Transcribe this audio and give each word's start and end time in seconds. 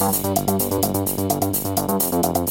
Thank 0.00 0.24
you. 2.38 2.49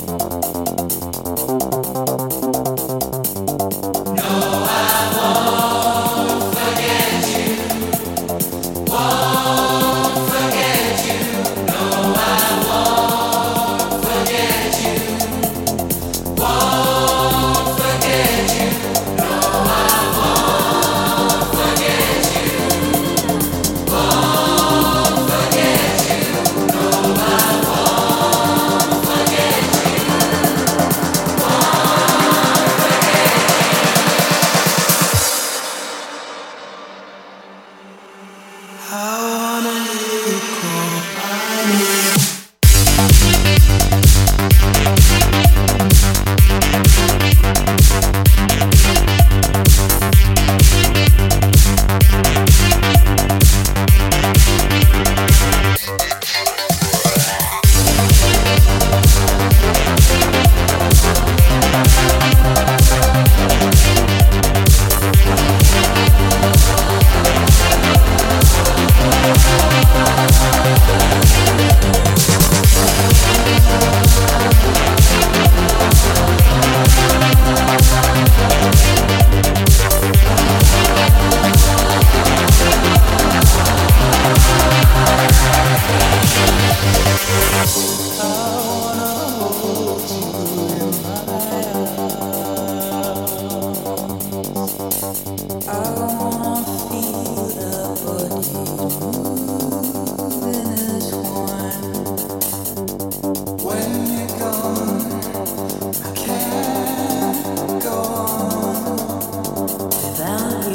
without 109.79 110.67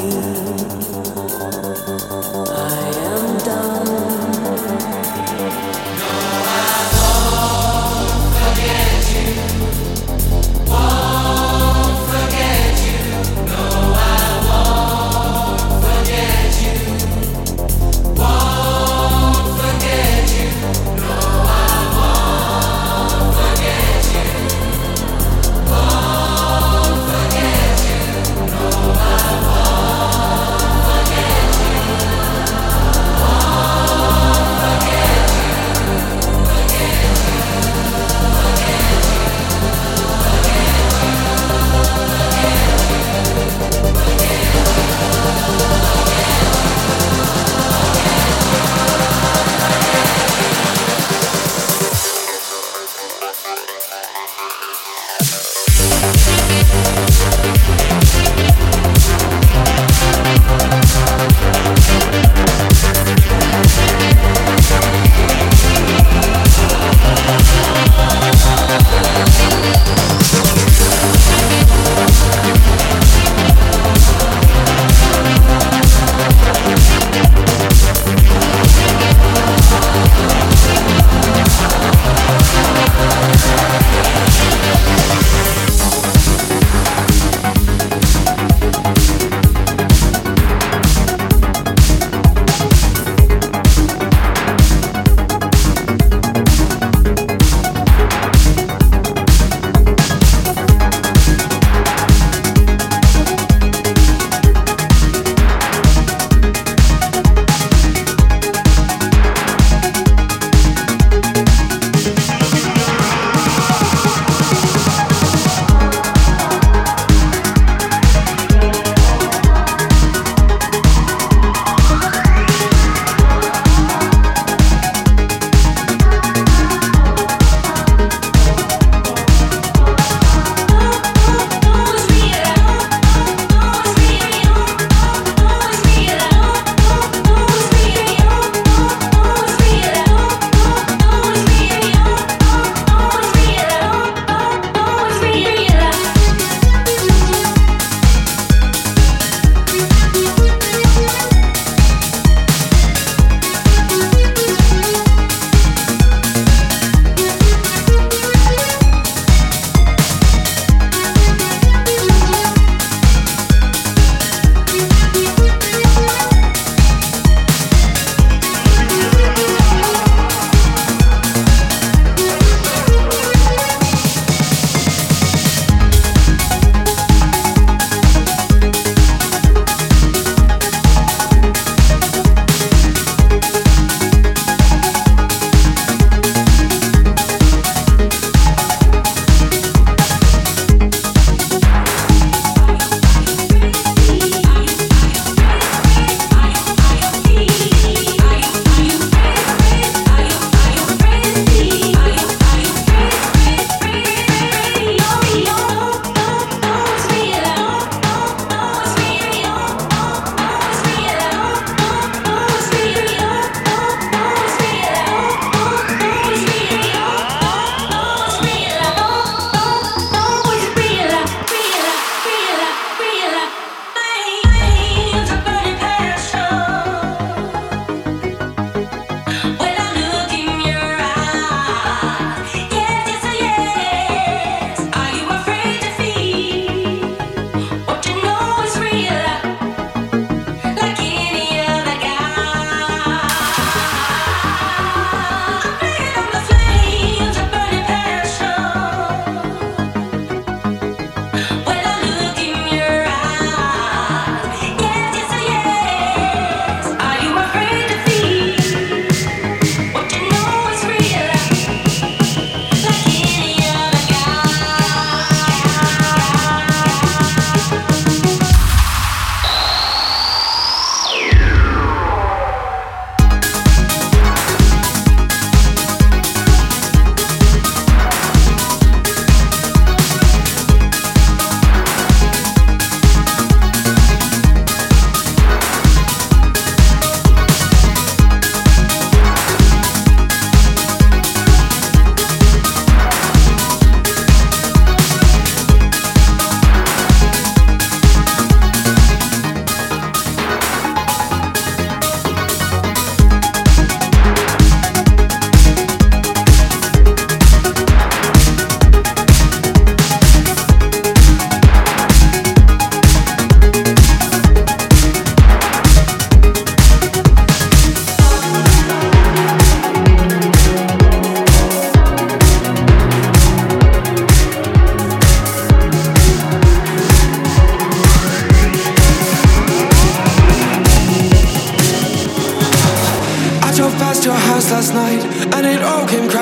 you. 2.39 2.44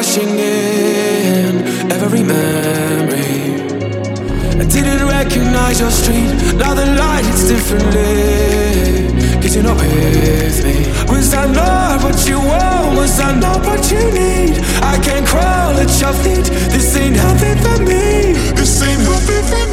Came 0.04 0.26
crashing 0.26 0.40
in. 0.40 1.92
Every 1.92 2.24
memory. 2.24 3.62
I 4.60 4.66
didn't 4.66 5.08
recognize 5.08 5.80
your 5.80 5.92
street. 5.92 6.58
Now 6.58 6.74
the 6.74 6.86
light 6.86 7.26
hits 7.26 7.48
differently. 7.48 9.08
Cause 9.42 9.56
you're 9.56 9.64
not 9.64 9.78
with 9.78 10.64
me. 10.64 10.86
Was 11.12 11.34
I 11.34 11.48
not 11.52 12.04
what 12.04 12.28
you 12.28 12.38
want? 12.38 12.98
Was 12.98 13.20
I 13.20 13.36
not 13.40 13.66
what 13.66 13.92
you 13.92 14.00
need? 14.12 14.60
I 14.82 15.00
can't 15.04 15.26
crawl 15.28 15.78
at 15.78 16.02
your 16.02 16.14
feet. 16.24 16.46
This 16.72 16.96
ain't 16.98 17.16
healthy 17.16 17.56
for 17.62 17.84
me. 17.84 18.34
This 18.56 18.82
ain't 18.82 19.02
healthy 19.02 19.42
for 19.50 19.68
me. 19.68 19.73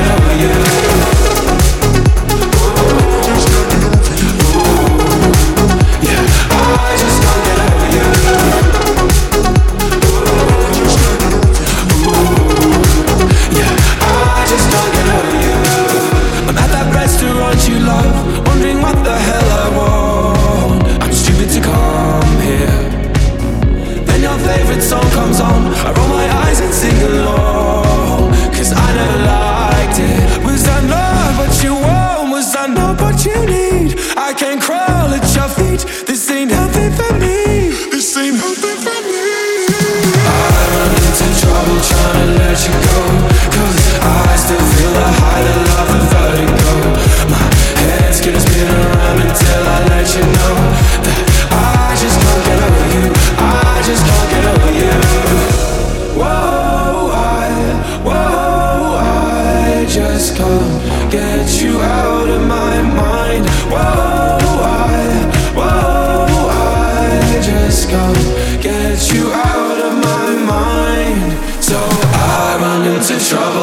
Over 0.00 0.34
you. 0.40 1.09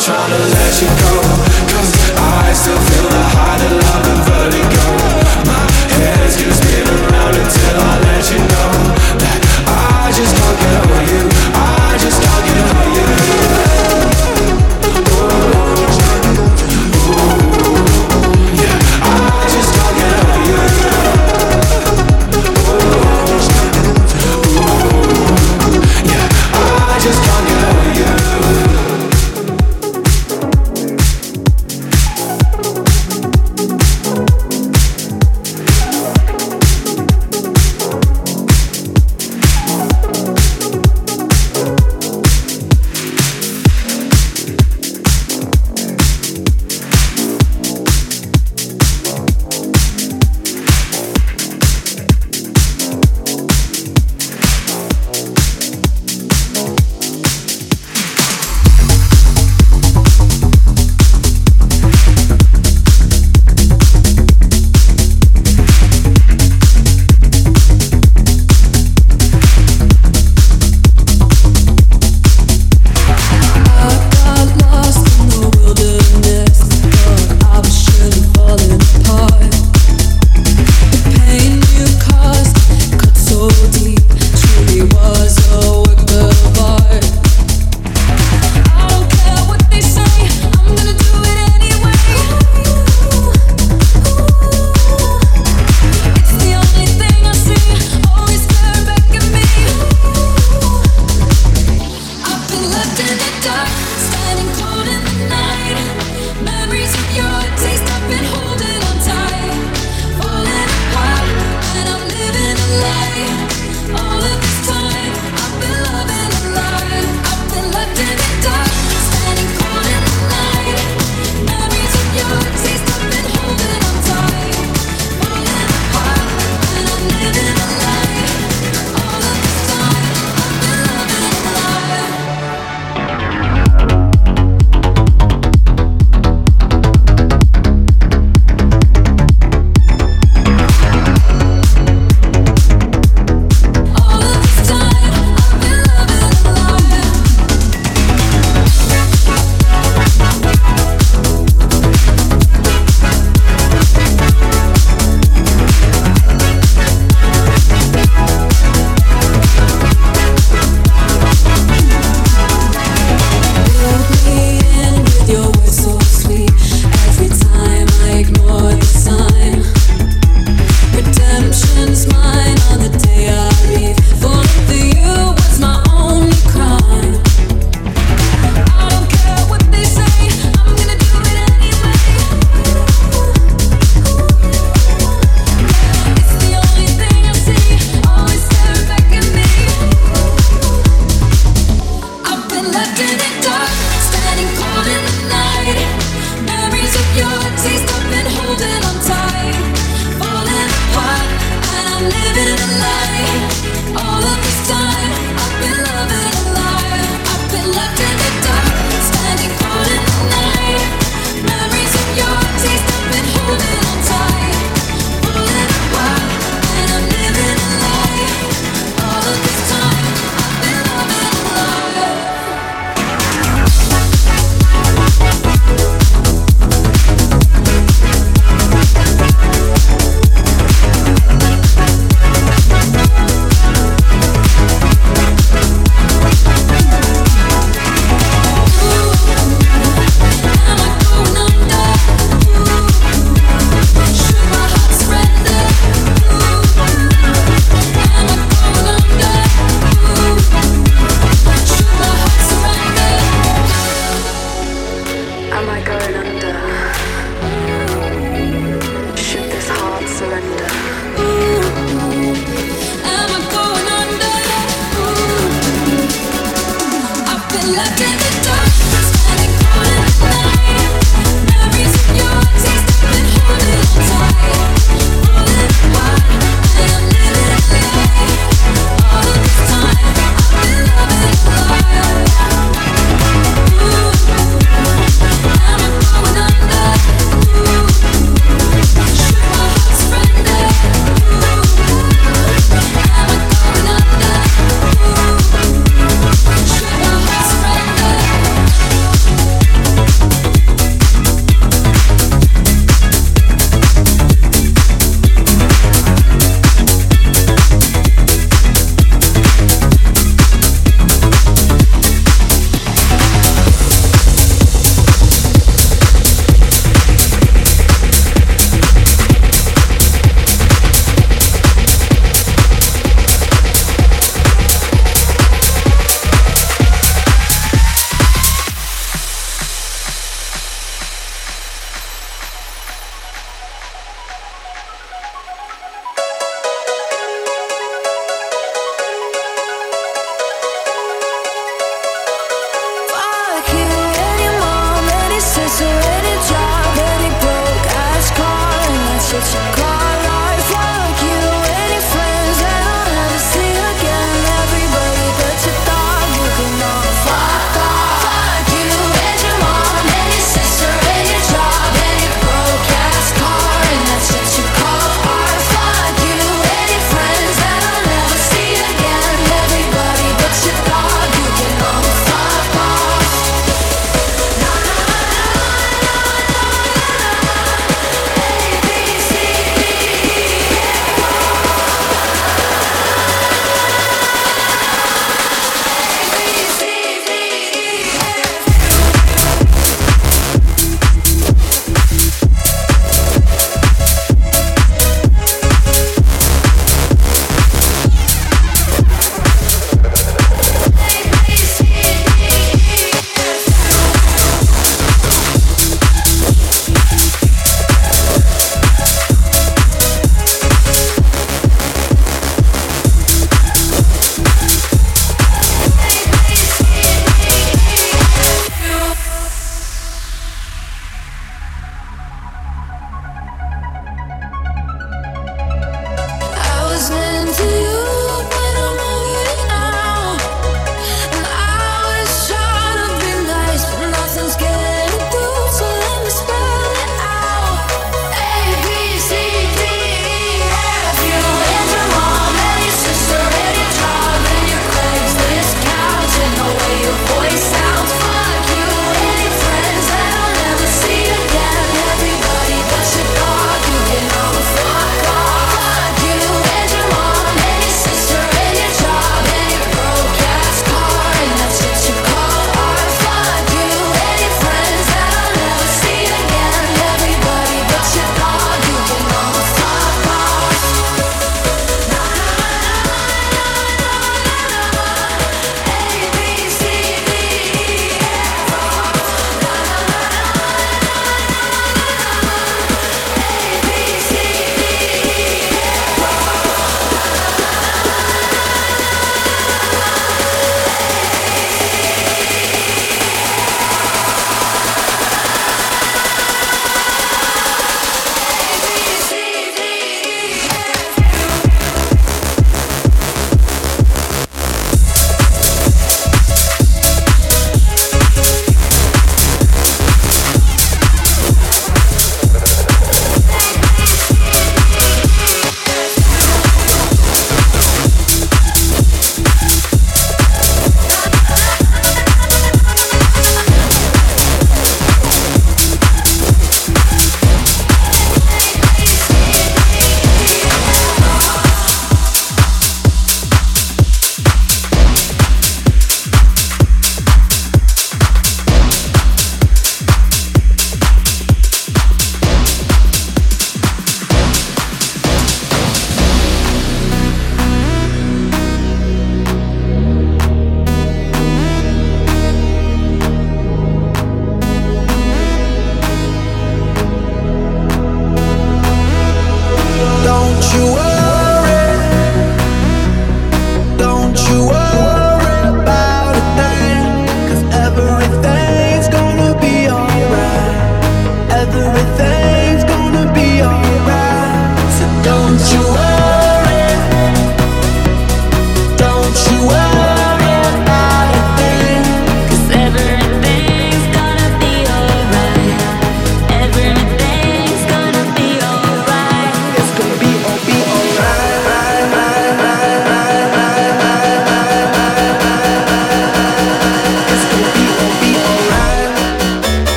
Trying 0.00 0.30
to 0.30 0.38
let 0.38 0.80
you 0.80 0.88
go. 1.22 1.27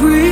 breathe 0.00 0.29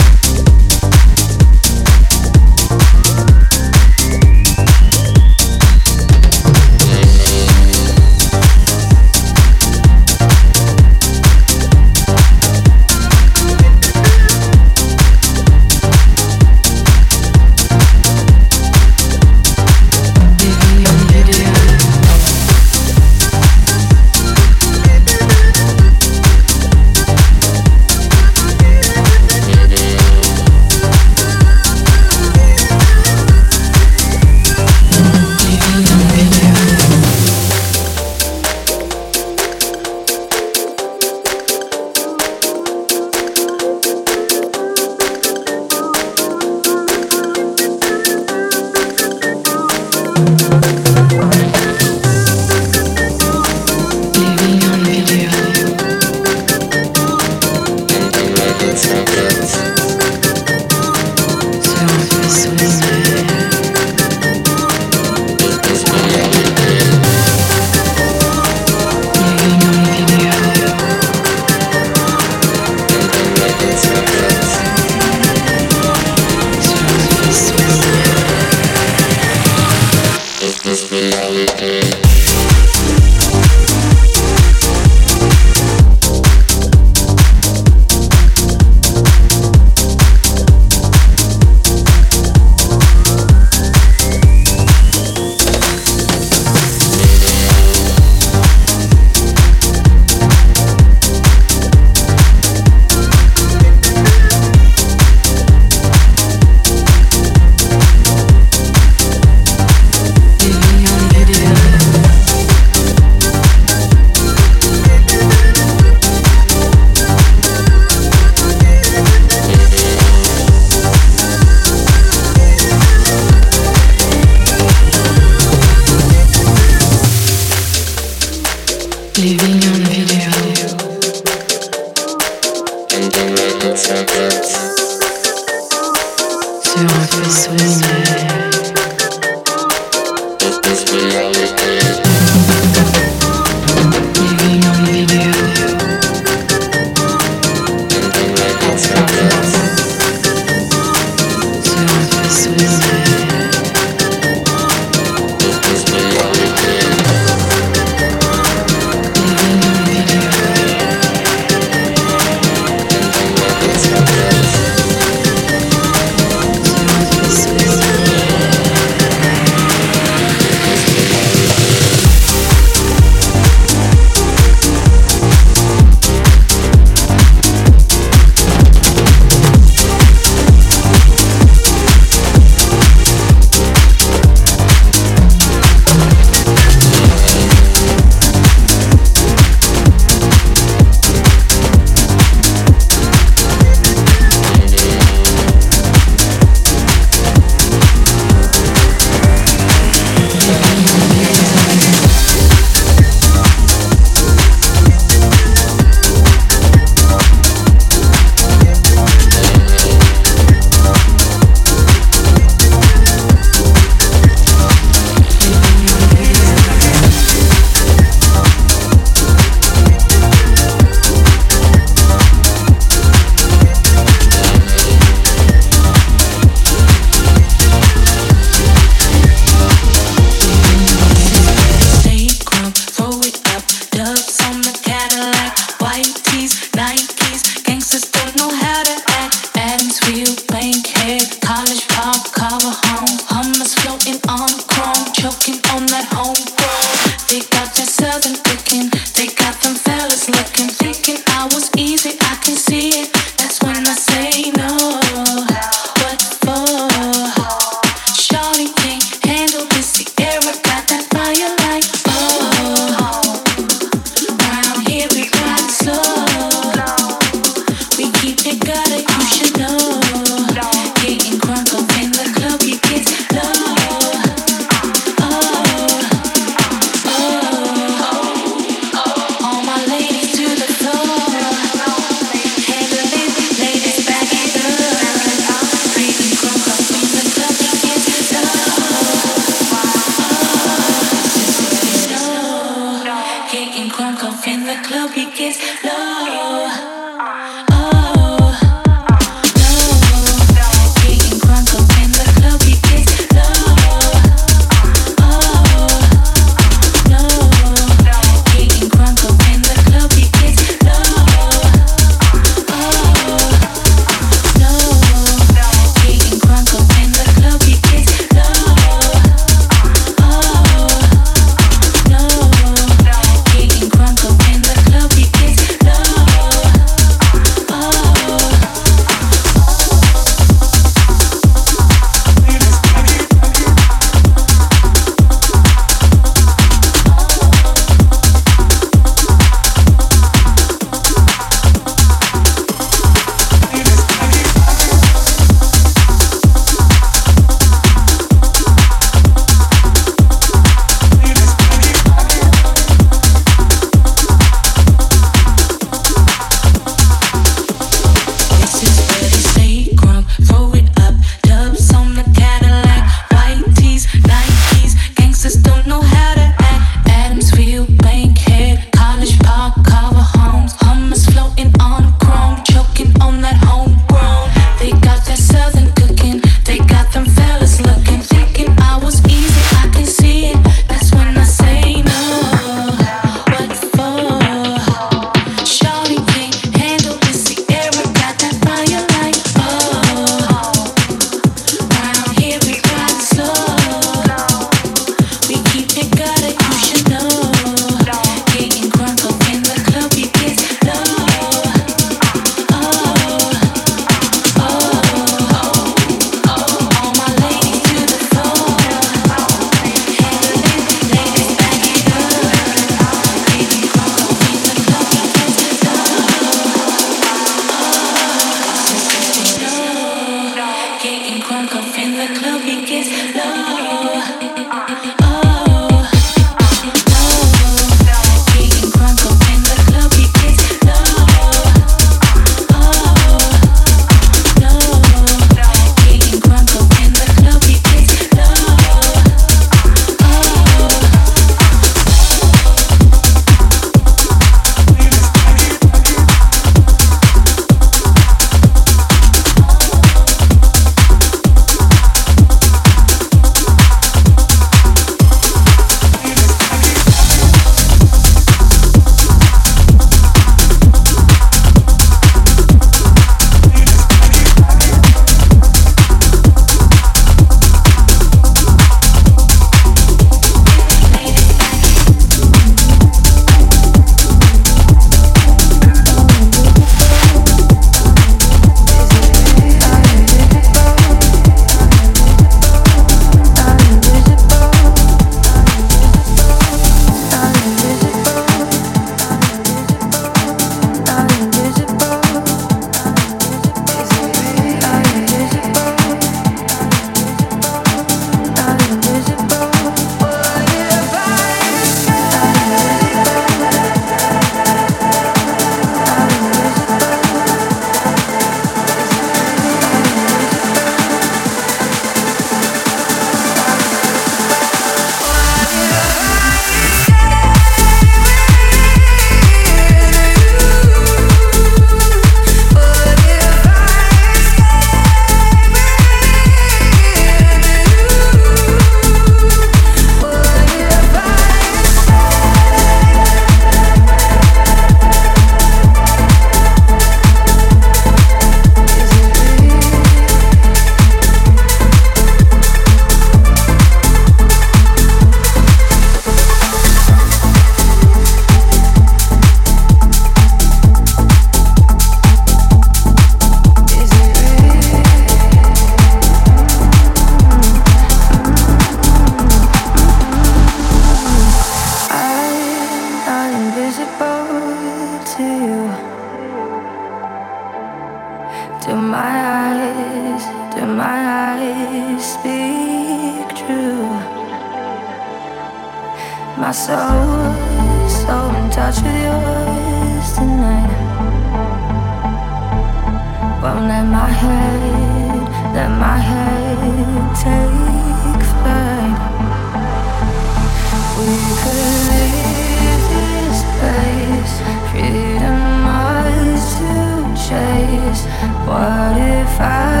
freedom 599.61 600.00